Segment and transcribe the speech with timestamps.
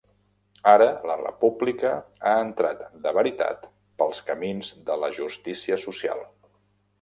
[0.69, 1.91] Ara la República
[2.29, 3.69] ha entrat de veritat
[4.03, 6.27] pels camins de la justícia social.